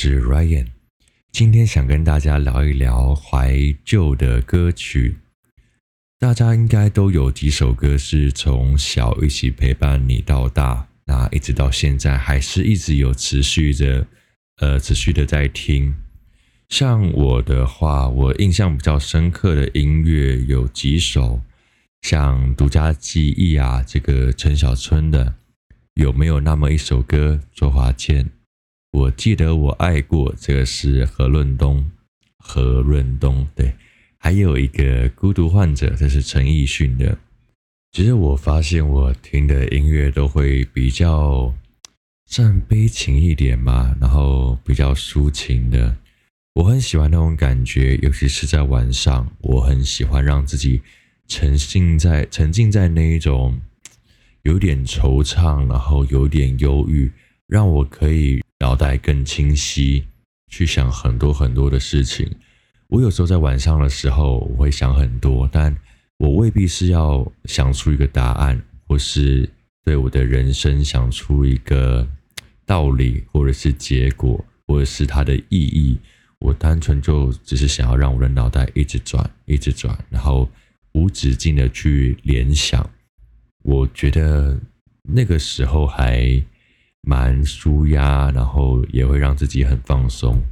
[0.00, 0.66] 是 Ryan，
[1.32, 5.16] 今天想跟大家聊一聊怀旧的歌曲。
[6.20, 14.06] 大家应该都有几首歌是从小一起陪伴你到大，那一直到现在还是一直有持续着，
[14.60, 15.92] 呃，持续的在听。
[16.68, 21.42] 像我的话，我印象比较深刻的音乐有几首，
[22.02, 25.34] 像《独家记忆》啊，这个陈小春的，
[25.94, 27.40] 有没有那么一首歌？
[27.52, 28.30] 周华健。
[28.90, 31.90] 我记得我爱过，这个是何润东，
[32.38, 33.74] 何润东对，
[34.16, 37.18] 还有一个孤独患者，这是陈奕迅的。
[37.92, 41.54] 其实我发现我听的音乐都会比较
[42.26, 45.94] 算悲情一点嘛，然后比较抒情的。
[46.54, 50.80] 我很喜欢那种感觉，尤其是在晚上，我很喜欢让自己
[51.26, 53.60] 沉浸在沉浸在那一种
[54.42, 57.12] 有点惆怅，然后有点忧郁，
[57.46, 58.42] 让我可以。
[58.60, 60.04] 脑袋更清晰，
[60.48, 62.28] 去想很多很多的事情。
[62.88, 65.76] 我有时候在晚上的时候，我会想很多，但
[66.16, 69.48] 我未必是要想出一个答案，或是
[69.84, 72.04] 对我的人生想出一个
[72.66, 75.96] 道理，或者是结果，或者是它的意义。
[76.40, 80.50] 我单纯就只是想要让我的脑袋一直转，一直转，然后
[80.94, 82.88] 无止境的去联想。
[83.62, 84.58] 我觉得
[85.02, 86.42] 那个时候还。
[87.02, 90.42] 蛮舒压，然后也会让自己很放松。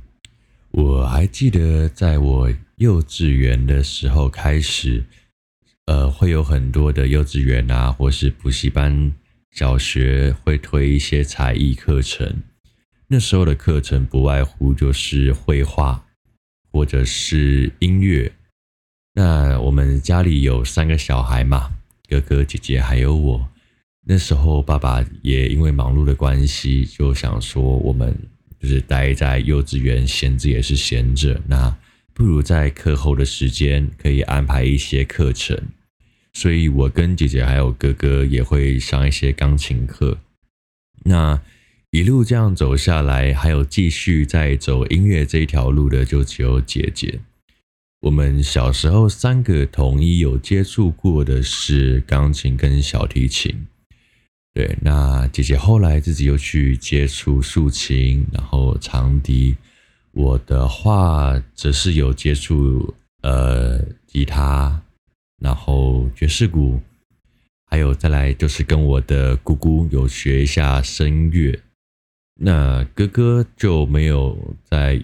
[0.71, 5.05] 我还记得，在我幼稚园的时候开始，
[5.87, 9.13] 呃，会有很多的幼稚园啊，或是补习班、
[9.53, 12.43] 小学会推一些才艺课程。
[13.09, 16.05] 那时候的课程不外乎就是绘画，
[16.73, 18.33] 或者是音乐。
[19.15, 21.71] 那我们家里有三个小孩嘛，
[22.09, 23.49] 哥哥、姐姐还有我。
[24.09, 28.17] 那时候，爸爸也因为忙碌的关系，就想说，我们
[28.61, 31.77] 就是待在幼稚园，闲着也是闲着，那
[32.15, 35.61] 不如在课后的时间可以安排一些课程。
[36.33, 40.19] 所以，我跟姐姐还有哥哥也会上一些钢琴课。
[41.03, 41.43] 那
[41.91, 47.19] 一路这样走下来，还有继续在走音乐这一条路的，就只有姐姐。
[48.03, 53.67] 我们小时候三个统一有接触过的是钢琴跟小提琴。
[54.57, 59.55] 对，那姐姐后来自己又去接触竖琴，然后长笛。
[60.13, 64.83] 我的话则是有接触呃吉他，
[65.43, 66.81] 然后爵士鼓，
[67.67, 71.61] 还有再来就是跟我的姑姑有学一下声乐。
[72.41, 74.99] 那哥哥就没有在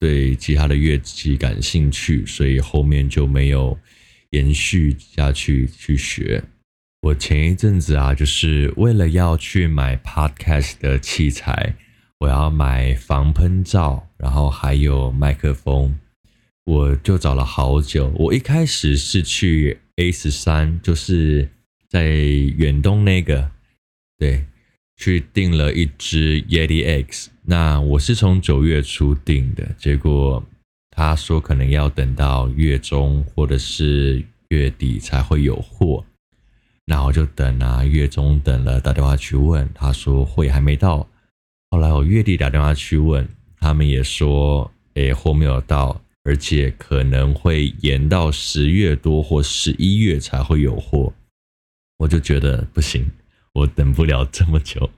[0.00, 3.78] 对其他的乐器感兴趣，所以后面就没有
[4.30, 6.42] 延续下去去学。
[7.00, 11.76] 我前一阵子啊，就是为了要去买 Podcast 的器材，
[12.18, 15.96] 我要买防喷罩，然后还有麦克风，
[16.64, 18.12] 我就找了好久。
[18.16, 21.48] 我一开始是去 A 十三，就是
[21.88, 23.48] 在远东那个，
[24.18, 24.44] 对，
[24.96, 27.30] 去订了一只 Yeti X。
[27.44, 30.44] 那我是从九月初订的，结果
[30.90, 36.04] 他说可能要等到月中或者是月底才会有货。
[36.90, 41.06] 那我就等啊，月中等了，打电话去问，他说货还没到。
[41.70, 43.28] 后来我月底打电话去问，
[43.60, 51.12] 他们也说，诶，货没有到，而且可能会延到十月多或十一月才会有货。
[51.98, 53.10] 我就觉得不行，
[53.52, 54.88] 我等不了这么久，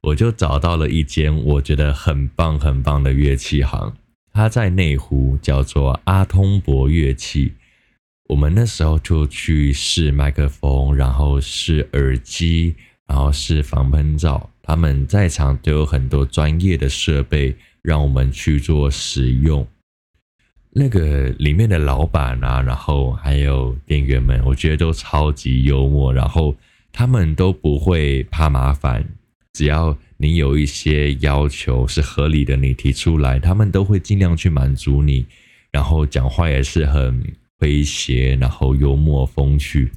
[0.00, 3.94] 我就找到了一间我觉得很棒很棒的乐器行，
[4.32, 7.52] 它在内湖，叫做阿通博乐器。
[8.28, 12.74] 我们那时候就去试麦克风，然后试耳机，
[13.06, 14.50] 然后试防喷罩。
[14.62, 19.64] 他们在场都有很多专业的设备，让我们去做使用。
[20.70, 26.12] 那个里面的老板啊，然后还有店员们，我觉得都超级幽默。
[26.12, 26.56] 然后
[26.90, 29.06] 他们都不会怕麻烦，
[29.52, 35.24] 只要你有一些要求是合理的，你提出来，他们都会尽量去满足你。
[35.70, 37.22] 然后讲话也是很。
[37.58, 39.92] 诙谐，然后幽默风趣。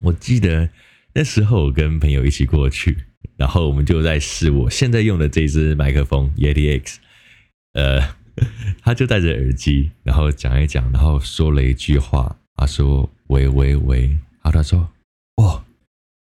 [0.00, 0.68] 我记得
[1.14, 2.96] 那时候我跟朋友一起过去，
[3.36, 7.00] 然后我们就在试我现在用的这支麦克风 Yeti X。
[7.72, 8.14] 呃，
[8.82, 14.08] 他就戴着耳机，然后讲一讲，然后说了一句话，他说：“喂喂喂。”
[14.42, 14.88] 然后他说
[15.36, 15.64] ：“哦。”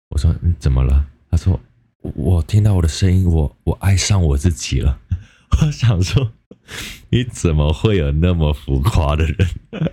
[0.10, 1.60] 我说：“你怎么了？”他说
[2.02, 5.00] ：“我听到我的声音，我我爱上我自己了。”
[5.62, 6.32] 我想说。
[7.10, 9.48] 你怎么会有那么浮夸的人？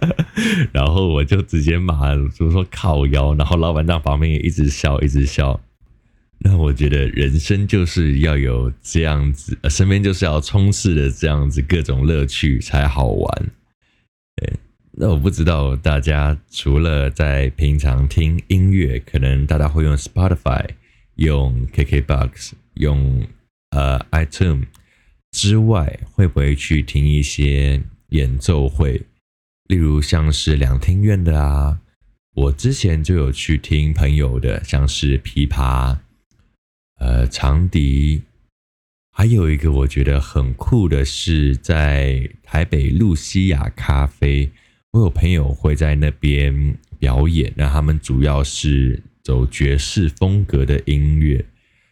[0.72, 3.34] 然后我就直接骂，就说靠腰。
[3.34, 5.60] 然后老板在旁边也一直笑，一直笑。
[6.42, 13.50] 那我觉得人生就是要有这样子，身边就是要充斥的这样子各种乐趣才好玩。
[14.36, 14.54] 对，
[14.92, 20.64] 那我不知道大家除了在平常听音乐，可能大家会用 Spotify、
[21.16, 23.26] 用 KKBox、用
[23.72, 24.64] 呃 iTune
[25.30, 29.02] 之外，会不会去听一些演奏会？
[29.68, 31.80] 例如像是两厅院的啊，
[32.34, 35.98] 我之前就有去听朋友的，像是琵琶。
[36.98, 38.22] 呃，长笛，
[39.12, 44.50] 还有一个我觉得很酷的是，在台北露西亚咖啡，
[44.90, 47.52] 我有朋友会在那边表演。
[47.56, 51.44] 那他们主要是走爵士风格的音乐。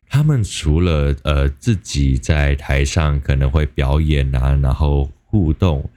[0.09, 5.89] 他们除了呃自己在台上可能会表演啊，然后互动，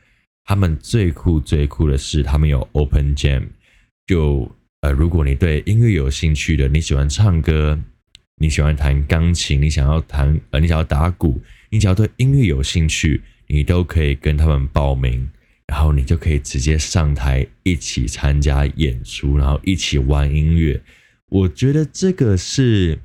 [0.46, 3.44] 他们最酷最酷的是，他们有 open jam。
[4.08, 7.80] 就呃，如果你对音乐有兴趣的，你喜欢唱歌。
[8.38, 15.30] 你喜欢弹钢琴，你想要弹呃，你想要打鼓，你只要对音乐有兴趣，你都可以跟他们报名，
[15.68, 20.82] 然后你就可以直接上台一起参加演出，然后一起玩音乐。
[21.30, 22.98] 我觉得这个是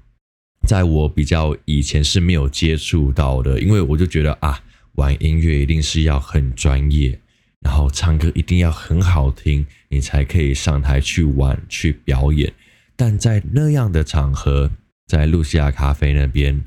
[0.66, 4.60] 在我比较以前是没有接触到的，因为我就觉得啊，
[4.96, 7.18] 玩音乐一定是要很专业，
[7.60, 12.52] 然后唱歌一定要很好听，你才可以上台去玩去表演。
[12.96, 14.70] 但在那样的场合，
[15.06, 16.64] 在露西亚咖啡那边，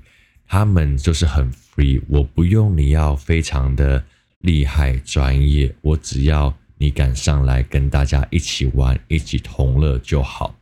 [0.48, 4.04] 他们就是很 free，我不用你要非常的
[4.40, 10.56] 厉害专业，我只要你敢上来跟大家一起玩，一起同乐就好。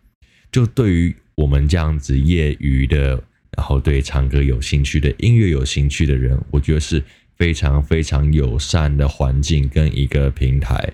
[0.51, 3.21] 就对于我们这样子业余的，
[3.55, 7.03] 然后对唱歌有兴趣的、音乐有兴趣的人，我觉得是
[7.35, 10.93] 非常非常友善的环境跟一个平台，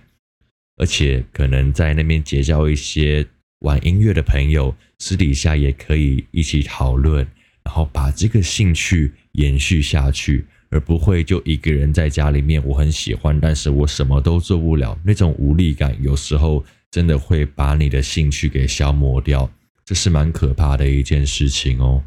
[0.78, 3.26] 而且可能在那边结交一些。
[3.64, 7.26] 玩音乐的朋友私底下也可以一起讨论，
[7.64, 12.62] 然后把这个兴趣延续下去，而不会就一个人在家里面。
[12.66, 16.62] 我很喜欢，但是我什么都做不了，那种无力感有时候
[16.92, 19.50] 真的会把你的兴趣给消磨掉，
[19.86, 22.04] 这是蛮可怕的一件事情哦。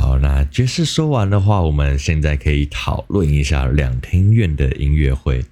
[0.00, 5.44] 好，那爵士说完的话，我们现在可以讨论一下两厅院的音乐会。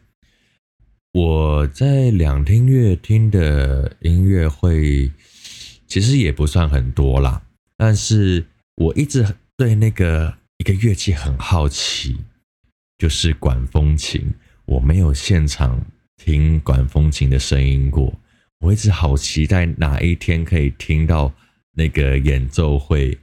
[1.13, 5.13] 我在两厅院听的音乐会，
[5.87, 7.43] 其实也不算很多啦，
[7.77, 8.47] 但是
[8.77, 12.17] 我一直对那个一个乐器很好奇，
[12.97, 14.33] 就是管风琴。
[14.65, 15.79] 我没有现场
[16.17, 18.19] 听管风琴的声音过，
[18.61, 21.31] 我一直好期待哪一天可以听到
[21.75, 23.19] 那个演奏会、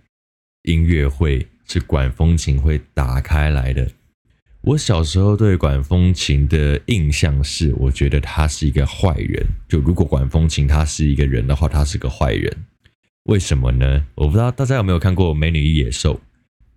[0.65, 3.89] 音乐会是管风琴会打开来的。
[4.62, 9.45] 我小时候对管风琴的印象是，我觉得他是一个坏人。
[9.69, 12.51] 就如果管风琴他是一个人的话，他是个坏人。
[13.25, 14.06] 为什么呢？
[14.15, 16.15] 我不知道大家有没有看过《美女与野兽》？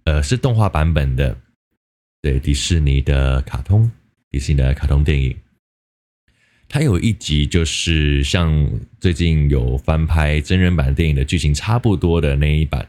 [0.05, 1.37] 呃，是动画版本的，
[2.23, 3.91] 对，迪士尼的卡通，
[4.31, 5.37] 迪士尼的卡通电影。
[6.69, 8.71] 它有一集就是像
[9.01, 12.87] 最近有翻拍真人版电影的剧情差不多的那一版，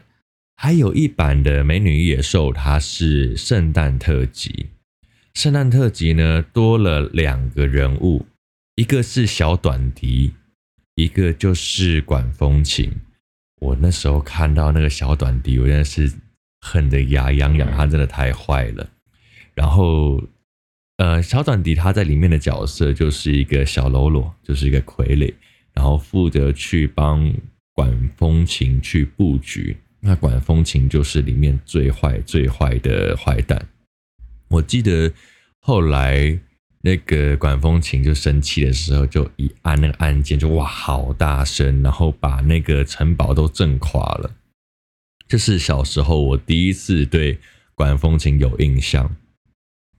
[0.62, 4.66] 还有一版的《美女与野兽》，它是圣诞特辑。
[5.32, 8.26] 圣诞特辑呢，多了两个人物，
[8.74, 10.34] 一个是小短笛，
[10.96, 12.92] 一个就是管风琴。
[13.58, 16.12] 我那时候看到那个小短笛，我真的是
[16.60, 18.86] 恨得牙痒痒，他真的太坏了。
[19.54, 20.22] 然后，
[20.98, 25.32] 呃，小短笛他在里面的角色就是一个小喽啰，就是一个傀儡，
[25.72, 27.32] 然后负责去帮
[27.72, 29.74] 管风琴去布局。
[30.00, 33.68] 那管风琴就是里面最坏、最坏的坏蛋。
[34.48, 35.12] 我记得
[35.60, 36.38] 后来
[36.80, 44.34] 那个管风琴就生气的时候，就一按那个按键，就哇好大声，然后把那个城堡都震垮了。
[45.28, 47.38] 这是小时候我第一次对
[47.74, 49.14] 管风琴有印象。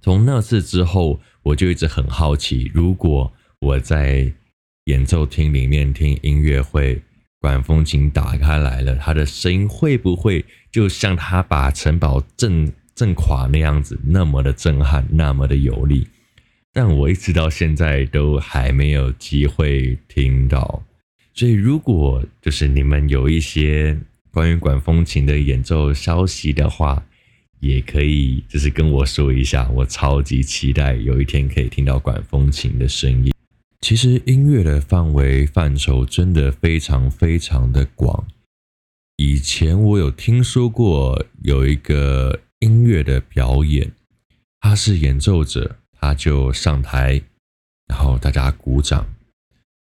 [0.01, 4.33] 从那次之后，我就一直很好奇，如果我在
[4.85, 7.01] 演奏厅里面听音乐会，
[7.41, 16.07] 管风琴打开来了，它的声音会不会就像他把城堡震震垮那样子，那么的震撼，那么的有力，
[16.71, 20.83] 但我一直到现在都还没有机会听到。
[21.33, 23.97] 所以，如果就是你们有一些
[24.31, 27.03] 关于管风琴的演奏消息的话，
[27.59, 33.33] 也可以就是跟我说一下，我超级期待有一天可以听到管风琴的声音。
[33.81, 38.25] 其实音乐的范围范畴真的非常非常的广。
[39.17, 42.39] 以前我有听说过有一个。
[42.61, 43.91] 音乐的表演，
[44.59, 47.19] 他是演奏者，他就上台，
[47.87, 49.03] 然后大家鼓掌，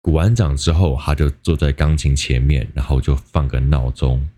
[0.04, 4.30] 鼓完掌之后，他就坐在钢琴前面，然后就放个闹钟。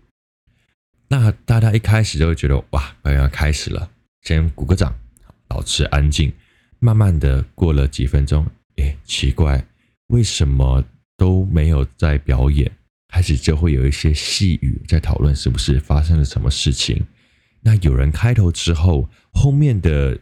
[1.08, 3.90] 那大家一开始就会觉得哇，快要开始了，
[4.22, 4.98] 先鼓个掌，
[5.46, 6.32] 保持安静。
[6.78, 8.46] 慢慢的过了几分钟，
[8.82, 9.64] 诶，奇怪，
[10.08, 10.84] 为什么
[11.16, 12.70] 都没有在表演？
[13.08, 17.06] 开始就会有一些细语在讨论是不是发生了什么事情。
[17.60, 20.18] 那有人开头之后，后面的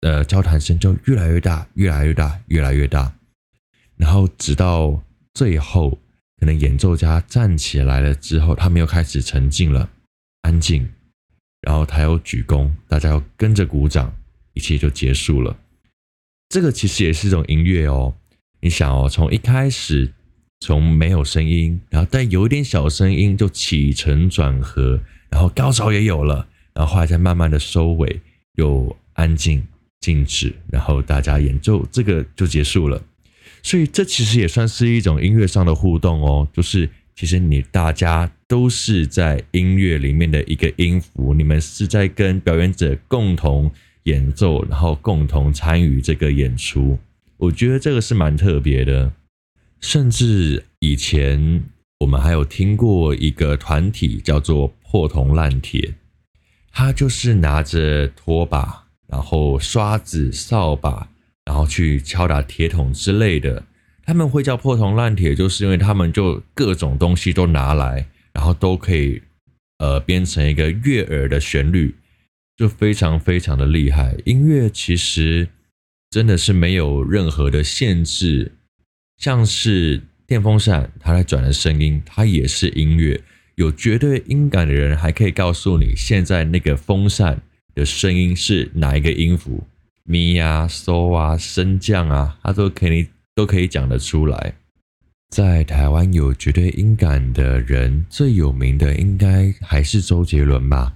[0.00, 3.14] 呃交谈声就越来越大，越来越大，越来越大，
[3.96, 5.02] 然后直到
[5.34, 5.98] 最后，
[6.38, 9.88] 可能演奏家站起来了之后，他们又开始沉静了，
[10.40, 10.90] 安静，
[11.60, 14.12] 然后他又鞠躬，大家又跟着鼓掌，
[14.54, 15.56] 一切就结束了。
[16.50, 18.12] 这个其实也是一种音乐哦。
[18.60, 20.12] 你想哦，从一开始
[20.58, 26.48] 从没有声音，然后但有一点小声音就起承转合，然后高潮也有了。
[26.74, 28.20] 然后后来再慢慢的收尾，
[28.56, 29.64] 又安静
[30.00, 33.00] 静止，然后大家演奏，这个就结束了。
[33.62, 43.70] 所以这其实也算是一种音乐上的互动哦，就是其实你大家都是在音乐里面的一个音符，你们是在跟表演者共同
[44.10, 46.98] 演奏，然后共同参与这个演出。
[47.36, 49.12] 我觉得这个是蛮特别的，
[49.80, 51.62] 甚至以前
[52.00, 55.94] 我们还有听过一个团体叫做破铜烂铁。
[56.72, 61.08] 他就是拿着拖把，然后刷子、扫把，
[61.44, 63.62] 然后去敲打铁桶之类的。
[64.04, 69.22] 他们会叫破铜烂铁，就是因为他们就各种东西都拿来，然后都可以
[69.78, 71.94] 呃编成一个悦耳的旋律，
[72.60, 74.14] 就非常非常的厉害。
[74.26, 75.48] 音乐其实
[76.10, 78.52] 真的是没有任何的限制，
[79.16, 83.18] 像是电风扇它在转的声音，它也是音乐。
[83.54, 87.40] 有绝对音感的人，还可以告诉你现在那个风扇
[87.74, 89.66] 的声音是哪一个音符，
[90.04, 94.52] 咪呀、嗦啊、升降啊，他都可以都可以讲得出来。
[95.30, 100.94] 在台湾有绝对音感的人，最有名的应该还是周杰伦吧？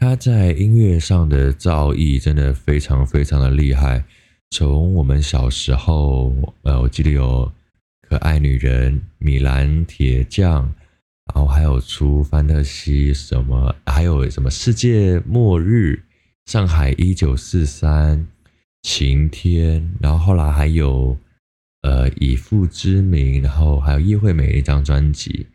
[0.00, 4.02] 他在音乐上的造诣真的非常非常的厉害。
[4.50, 7.52] 从我们小时候，呃，我记得有
[8.08, 10.74] 可爱女人、米兰铁匠。
[11.32, 16.02] 然后还有出范特西什么，还有什么世界末日、
[16.46, 18.26] 上海一九四三、
[18.82, 21.16] 晴天，然后后来还有
[21.82, 25.46] 呃以父之名，然后还有叶惠美一张专辑，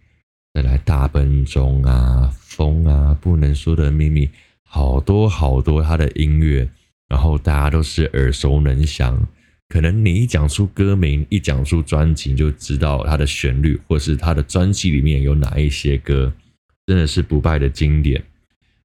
[0.56, 4.30] 再来大笨钟啊、风啊、不能说的秘密，
[4.64, 6.66] 好多好多他的音乐，
[7.10, 9.28] 然后大家都是耳熟能详。
[9.68, 16.32] 可能你一讲出歌名，一讲出专辑，就知道它的旋律，或是它的专辑里面有哪一些歌，
[16.86, 18.24] 真的是不败的经典。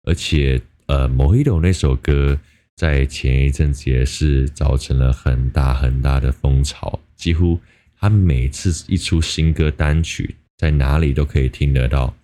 [0.02, 2.36] 而且，呃，《Mojito》那首歌
[2.74, 7.60] 在前一阵子也是造成了很大很大的风潮，几乎
[7.96, 12.14] 他每次一出新歌单曲，在哪里都可以听得到。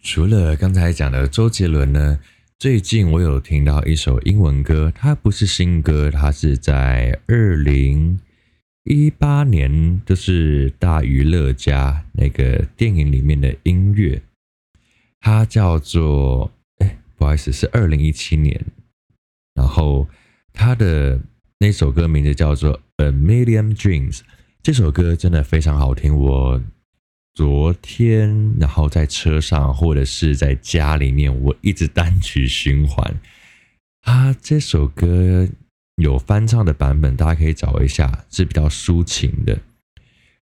[0.00, 2.20] 除了刚才讲的周杰伦呢？
[2.56, 8.20] 最近我有听到一首英文歌，它不是新歌，它是在二零
[8.84, 14.22] 一八年，就是《大娱乐家》那个电影里面的音乐，
[15.18, 16.52] 它叫做……
[16.78, 18.64] 哎，不好意思，是二零一七年。
[19.54, 20.08] 然后
[20.52, 21.18] 它的
[21.58, 24.18] 那首歌名字叫做《A Million Dreams》，
[24.62, 26.62] 这首歌真的非常好听，我。
[27.34, 33.20] 昨天，然后在车上或者是在家里面，我一直单曲循环。
[34.02, 35.48] 啊，这首歌
[35.96, 39.58] 有翻唱的版本，大家可以找一下，是比较抒情的。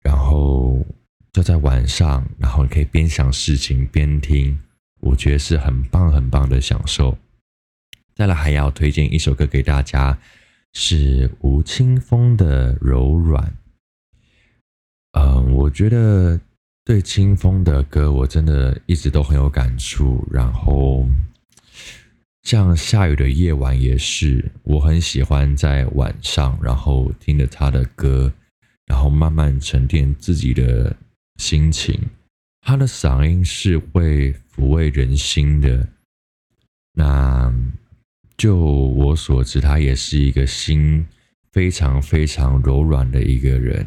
[0.02, 0.84] 然后
[1.32, 4.58] 就在晚上，然后你可以边想事情边听，
[4.98, 7.16] 我觉得是很棒很棒的享受。
[8.16, 10.18] 再来还要推荐一首歌给大家，
[10.72, 13.44] 是吴青峰的《柔软》。
[15.12, 16.40] 嗯，我觉得。
[16.84, 20.26] 对清风的歌，我真的一直都很有感触。
[20.30, 21.06] 然后，
[22.42, 28.32] 像下雨的夜晚也是，我很喜欢在晚上，然后听着他的歌，
[28.86, 30.96] 然后慢慢沉淀自己的
[31.36, 32.00] 心情。
[32.62, 35.86] 他的嗓音是会抚慰人心的。
[36.94, 37.54] 那
[38.36, 41.06] 就我所知，他也是一个心
[41.52, 43.86] 非常非常柔软的一个人。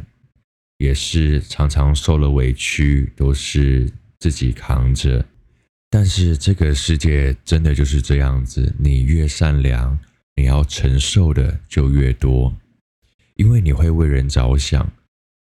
[0.83, 5.25] 也是常常受了委屈，都是自己扛着。
[5.89, 9.97] 但是这个世界真的就是这样子，你越善良，
[10.35, 12.53] 你要承受的就越多，
[13.37, 14.91] 因为你会为人着想。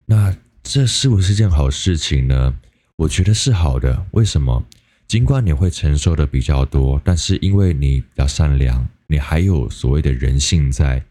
[0.05, 2.59] 那这是不是件好事情呢？
[2.97, 4.05] 我觉得是好的。
[4.11, 4.63] 为什么？
[5.07, 11.03] 尽管你会承受的比较多，但是因为你比较善良，你还有所谓的人性在。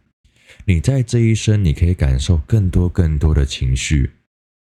[0.67, 4.11] 你在这一生，你可以感受更多更多的情绪。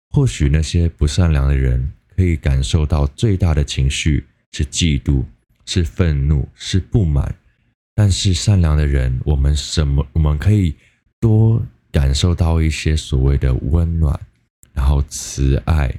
[0.09, 5.23] 或许那些不善良的人可以感受到最大的情绪是嫉妒，
[5.65, 7.33] 是愤怒，是不满。
[7.93, 10.05] 但是善良的人，我们什么？
[10.13, 10.75] 我们可以
[11.19, 14.19] 多感受到一些所谓的温暖，
[14.73, 15.93] 然后慈爱，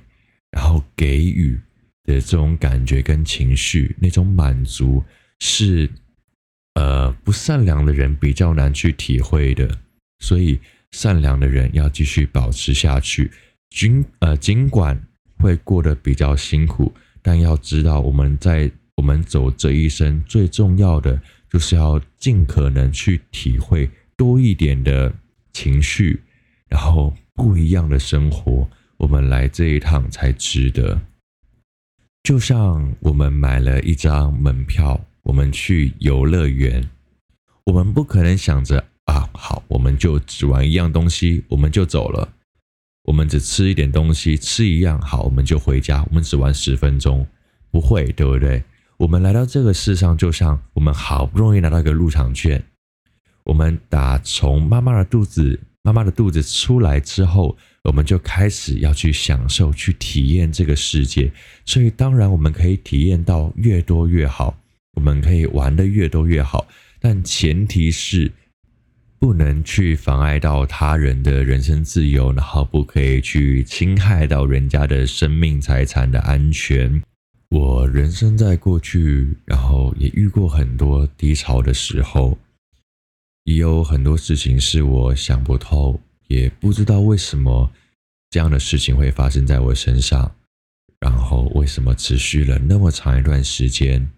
[0.50, 1.58] 然后给予
[2.04, 5.02] 的这种感觉跟情绪，那种满足
[5.38, 5.88] 是
[6.74, 9.78] 呃不善良的人比较难去体会的。
[10.22, 10.58] 所以
[10.92, 13.30] 善良的人要继续保持下去，
[13.68, 14.98] 尽呃尽管
[15.36, 21.20] 会过得比较辛苦，但要知道我们在我们走这一生最重要的。
[21.52, 25.12] 就是要尽可能去体会多一点的
[25.52, 26.18] 情绪，
[26.66, 30.98] 然后不一样的生活，我们来这一趟才值得。
[32.22, 36.88] 就像我们买了一张门票，我们去游乐园，
[37.66, 42.26] 我们不可能想着啊，好，我们就只玩一样东西，我们就走了。
[43.04, 46.02] 我们只吃一点东西，吃一样好，我们就回家。
[46.08, 47.26] 我们只玩十分钟，
[47.70, 48.62] 不会，对不对？
[48.96, 52.64] 我们来到这个世上，就像我们好不容易拿到一个入场券。
[53.44, 57.54] 我们打从妈妈的肚子，妈妈的肚子出来之后，
[57.84, 61.30] 我们就开始要去享受、去体验这个世界。
[61.66, 64.56] 所以，当然我们可以体验到越多越好，
[64.94, 66.66] 我们可以玩得越多越好。
[67.00, 68.30] 但前提是
[69.22, 77.00] 不能去妨碍到他人的人身自由，然后不可以去侵害到人家的生命财产的安全。
[77.48, 82.36] 我人生在过去，然后也遇过很多低潮的时候，
[83.44, 87.70] 也有很多事情是我想不透，也不知道为什么
[88.28, 90.34] 这样的事情会发生在我身上，
[90.98, 94.10] 然后为什么持续了那么长一段时间，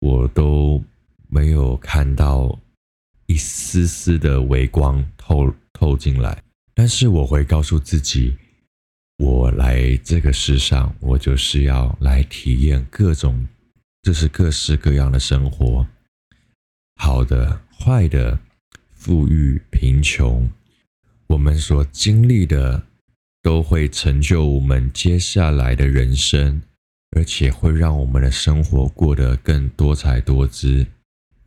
[0.00, 0.84] 我都
[1.30, 2.58] 没有看到
[3.30, 6.42] 一丝丝的微光透透进来，
[6.74, 8.36] 但是我会告诉自己。
[9.18, 13.46] 我来这个世上，我就是要来体验各种，
[14.02, 15.86] 就是各式各样的生活，
[16.96, 18.36] 好的、坏的、
[18.94, 20.50] 富裕、贫穷，
[21.28, 22.82] 我们所经历的
[23.44, 26.60] 都会成就我们接下来的人生，
[27.16, 30.84] 而且会让我们的生活过得更多彩多姿。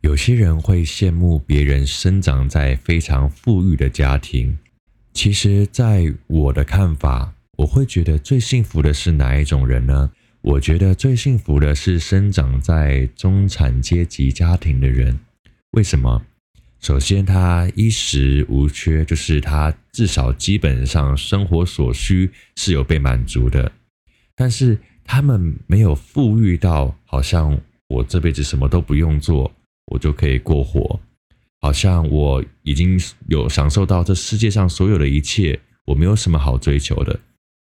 [0.04, 4.58] 有些人会羡慕别人生长在非常富裕的家庭，
[5.14, 7.32] 其实，在我的看法。
[7.56, 10.10] 我会觉得最幸福的是哪一种人呢？
[10.42, 15.18] 我觉得最幸福的是生长在中产阶级家庭的人。
[15.70, 16.22] 为什么？
[16.80, 23.72] 首先，他衣食无缺，就是他至少基本上生活所需是有被满足的。
[24.36, 29.50] 但是他们没有富裕到好像我这辈子什么都不用做，
[29.86, 31.00] 我就可以过活，
[31.60, 37.18] 好像我已经有享受到这世界上所有的一切，我没有什么好追求的。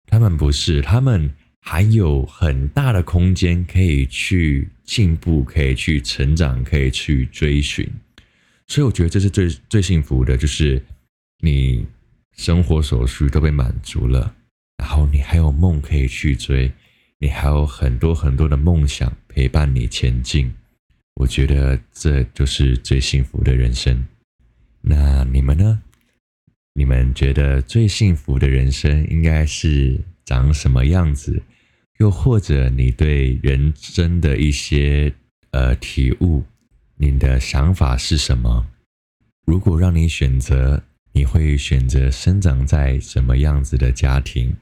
[0.07, 7.89] 他们不是，他们还有很大的空间可以去进步，可以去成长，可以去追寻。
[8.67, 10.83] 所以我觉得这是最最幸福的，就是
[11.41, 11.87] 你
[12.37, 14.35] 生活所需都被满足了，
[14.79, 16.73] 然后你还有梦可以去追，
[17.19, 20.53] 你还有很多很多的梦想陪伴你前进。
[21.19, 24.07] 我觉得这就是最幸福的人生。
[24.81, 25.83] 那你们呢？
[26.75, 31.43] 你们觉得最幸福的人生应该是长什么样子？
[31.99, 35.13] 又或者你对人生的一些
[35.51, 36.45] 呃体悟，
[36.95, 38.69] 你的想法是什么？
[39.45, 44.55] 如果让你选择，你会选择生长在什么样子的家庭？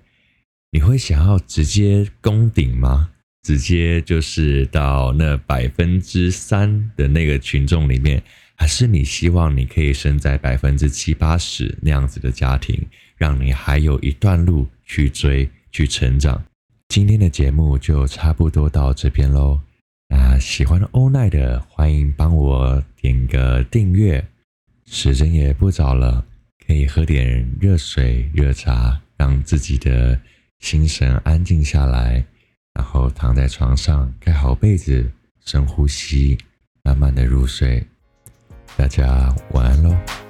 [0.70, 3.10] 你会想要直接攻顶吗？
[3.46, 8.20] 直接就是到那百分之三的那个群众里面？
[8.56, 12.84] 还是你希望你可以生在百分之七八十那样子的家庭，
[13.16, 16.44] 让你还有一段路去追去成长。
[16.88, 19.60] 今天的节目就差不多到这边喽。
[20.08, 24.26] 那喜欢欧奈的，欢迎帮我点个订阅。
[24.86, 26.26] 时间也不早了，
[26.66, 30.20] 可以喝点热水、热茶，让自己的
[30.58, 32.26] 心神安静下来，
[32.76, 35.10] 然后躺在床上盖好被子，
[35.46, 36.36] 深呼吸，
[36.82, 37.82] 慢慢的入睡。
[38.76, 40.25] 大家晚安喽。